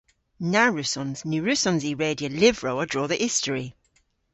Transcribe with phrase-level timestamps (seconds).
[0.51, 1.19] Na wrussons.
[1.29, 3.67] Ny wrussons i redya lyvrow a-dro dhe istori.